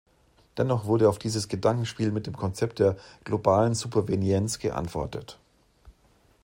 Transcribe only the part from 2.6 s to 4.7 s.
der "globalen Supervenienz"